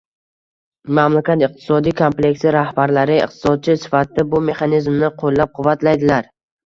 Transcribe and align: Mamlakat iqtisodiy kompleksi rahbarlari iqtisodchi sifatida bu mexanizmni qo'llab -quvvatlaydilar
Mamlakat 0.99 1.43
iqtisodiy 1.47 1.93
kompleksi 1.99 2.53
rahbarlari 2.57 3.17
iqtisodchi 3.25 3.77
sifatida 3.85 4.27
bu 4.33 4.41
mexanizmni 4.51 5.13
qo'llab 5.21 5.53
-quvvatlaydilar 5.59 6.33